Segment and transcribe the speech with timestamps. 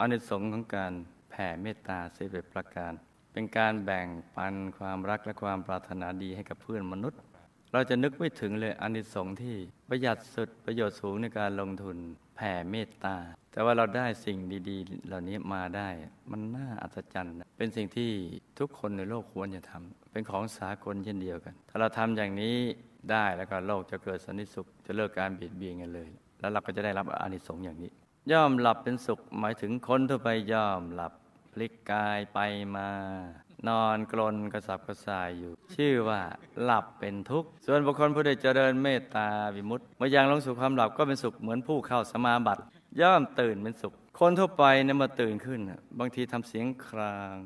[0.00, 0.92] อานิสงส์ของการ
[1.30, 2.92] แผ่เมตตาสิบเอ็ดประการ
[3.32, 7.20] เป็นการแบ่งปันความรักและความปรารถนาดีให้กับเพื่อนมนุษย์
[7.72, 9.56] เราจะนึกไม่ถึงเลยอานิสงส์ที่
[9.88, 11.96] ประหยัดสุดประโยชน์สูงในการลงทุน
[12.36, 13.16] แผ่เมตตา
[13.52, 14.38] แต่ว่าเราได้สิ่ง
[14.68, 15.88] ดีๆ เหล่านี้มาได้
[16.30, 18.10] มันน่าอัศจรรย์ เป็นสิ่งที่
[18.58, 22.56] ทุกคนในโลกควรจะทำเป็นของสากลเช่นเดียวกัน ถ้าเราทำอย่างนี้
[23.10, 26.08] ได้แล้วก็โลกจะเกิดสันติสุข จะเลิกการเบียดเบียนกันเลย
[26.40, 27.92] แล้วเราก็จะได้รับอานิสงส์อย่างนี้
[28.32, 31.12] ย่อมหลับเป็นสุขหมายถึงคนทั่วไปย่อมหลับ
[31.52, 32.38] พลิกกายไป
[32.76, 32.88] มา
[33.68, 36.20] นอนกลนกระสับกระส่ายอยู่ ชื่อว่า
[36.62, 42.62] หลับเป็นทุกข์ ส่วนบุคคลผู้ใดเจริญเมตตาวิมุตติเมื่อยังลงสู่ความหลับก็เป็นสุขเหมือนผู้เข้าสมาบัติ
[43.00, 45.60] ย่อมตื่นเป็นสุข คนทั่วไปเนี่ยมาตื่นขึ้น
[45.98, 47.36] บางทีทำเสียงคราง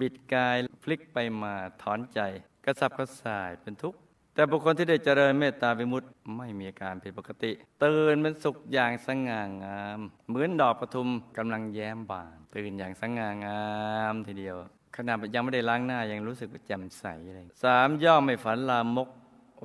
[0.00, 2.20] บิดกายพลิกไปมาถอนใจ
[2.64, 3.98] กระสับกระส่ายเป็นทุกข์
[4.38, 7.52] แต่บุคคลที่ได้เจริญเมตตาวิมุตติไม่มีอาการผิดปกติ
[7.84, 13.64] ตื่นเป็นสุขอย่างสง่างาม เหมือนดอกปทุมกำลังแย้มบาน ตื่นอย่างสง่างา
[14.12, 14.56] มทีเดียว
[14.96, 19.08] ขณะยังไม่ได้ล้างหน้ายังรู้สึกแจ่มใสเลยสามย่อมไม่ฝันลามก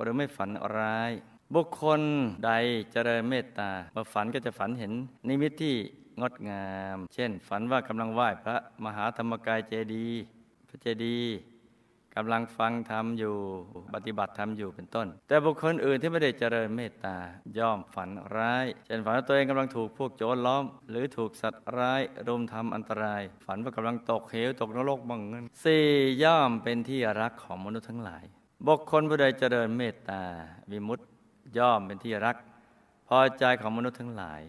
[0.00, 1.12] หรือไม่ฝันร้าย
[1.54, 2.00] บุคคล
[2.44, 2.50] ใด
[2.92, 4.92] เจริญเมตตาเมื่อฝันก็จะฝันเห็น
[5.28, 5.74] นิมิตที่
[6.20, 10.22] งดงาม เช่น ฝันว่ากำลังไหว้พระมหาธรรมกายเจดีย์
[10.68, 11.51] พระเจดีย์
[12.16, 13.34] กำลังฟังธรรมอยู่
[13.94, 17.16] ปฏิบัติธรรมอยู่เป็นต้น แต่บุคคลอื่นที่ไม่ได้เจริญเมตตา
[17.58, 25.84] ย่อมฝันร้าย เช่นฝันว่าตัวเองกำลังถูกพวกโจรล้อม หรือถูกสัตว์ร้ายรุมทำอันตราย ฝันว่ากำลังตกเหวตกนรกบังเงินสี่
[26.22, 28.24] ย่อมเป็นที่รักของมนุษย์ทั้งหลาย
[28.66, 30.22] บุคคลผู้ใดเจริญเมตตา
[30.70, 31.04] วิมุตติ
[31.58, 32.36] ย่อมเป็นที่รัก
[33.08, 34.40] พอใจของมนุษย์ทั้งหลาย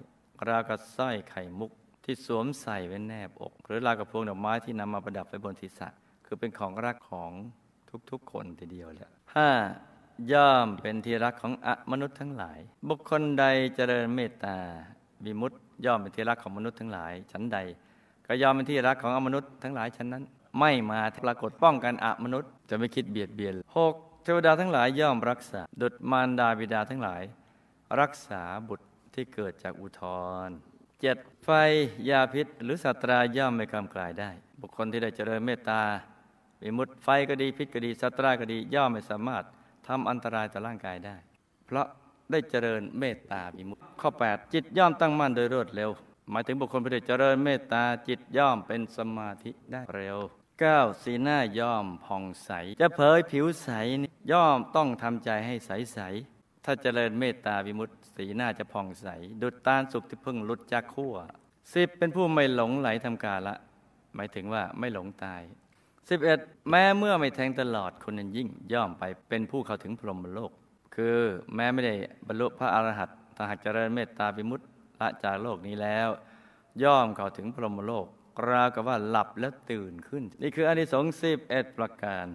[0.48, 1.72] ราวกับสร้อยไข่มุก
[2.06, 5.90] ที่สวมใส่ไว้แนบอก หรือราวกับพวงดอกไม้ที่นำมาประดับไว้บนศีรษะ
[6.26, 7.32] คือเป็นของรักของ
[8.12, 9.50] ทุกๆคนทีเดียวแหละห้า
[10.32, 14.58] ย่อมเป็นที่รักของอมนุษย์ทั้งหลาย บุคคลใดเจริญเมตตา
[15.26, 15.54] วิมุต
[15.86, 17.58] ย่อมเป็นที่รักของมนุษย์ทั้งหลาย ชั้นใด
[18.28, 20.24] ก็ย่อมเป็นที่รักของอมนุษย์ทั้งหลายชั้นนั้น
[20.60, 27.24] ไม่มาปรากฏป้องกันอมนุษย์ จะไม่คิดเบียดเบียนหกเทวดาทั้งหลายย่อมรักษา ดุจมารดาบิดาทั้งหลาย
[28.00, 30.02] รักษาบุตรที่เกิดจากอุทธ
[30.48, 30.50] ร
[31.02, 31.50] เจ็ดไฟ
[32.10, 34.30] ยาพิษหรือสัตราย่อมไม่กำกลายได้
[34.62, 35.82] บุคคลที่ได้เจริญเมตตา
[36.64, 39.44] วิมุตไฟก็ดีพิษก็ดีสัตราก็ดีย่อมไม่สามารถ
[39.88, 41.16] ทำอันตรายต่อร่างกายได้
[41.66, 41.88] เพราะ
[42.32, 45.90] ได้เจริญเมตตาวิมุตข้อ 8 จิตย่อมตั้งมั่นโดยรวดเร็ว
[46.32, 50.18] หมายถึงบุคคลผู้ได้เจริญเมตตาจิตย่อมเป็นสมาธิได้เร็ว
[50.62, 51.04] 9.
[51.04, 52.52] สีหน้าย่อมผ่องใส
[52.82, 53.70] จะเผยผิวใส
[54.32, 56.00] ย่อมต้องทำใจให้ใสใส
[56.66, 59.08] ถ้าเจริญเมตตาวิมุตติสีหน้าจะผ่องใส
[59.42, 61.16] ดุจตาลสุกที่เพิ่งหลุดจากขั้ว
[61.74, 63.56] สิบเป็นผู้ไม่หลงไหลทำการละ
[64.16, 65.42] หมายถึงว่าไม่หลงตาย
[66.10, 66.70] 11.
[66.70, 70.52] แม้เมื่อไม่แทงตลอดคนนั้นยิ่งย่อมไปเป็นผู้เข้าถึงพรหมโลก
[70.96, 71.20] คือ
[71.56, 71.96] แม้ไม่ได้
[72.28, 74.66] บรรลุพระอรหันต์ถ้าหากเจริญเมตตาวิมุตติ
[75.00, 76.10] ละจากโลกนี้แล้ว
[76.84, 78.06] ย่อมเข้าถึงพรหมโลก
[78.50, 82.26] ราวกับว่าหลับแล้วตื่นขึ้น นี่คืออนิสงส์สิบเอ็ดประการ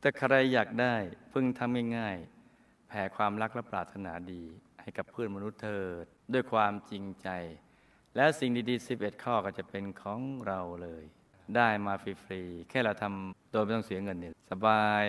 [0.00, 0.94] แต่ใครอยากได้
[1.32, 4.44] พึงทำง่ายๆแผ่ความรักและปรารถนาดี
[4.80, 7.28] ให้กับเพื่อนมนุษย์เถิด ด้วยความจริงใจ
[8.16, 11.04] และสิ่งดีๆ11ข้อก็จะเป็นของเราเลย
[11.56, 15.04] ได้มาฟรีๆ แค่เราทำโดยไม่ต้องเสียเงินเนี่ยสบาย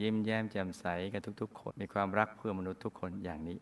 [0.00, 3.58] ยิ้มแย้มแจ่มใสกันทุกๆคน มีความรักเพื่อมนุษย์ทุกคนอย่างนี้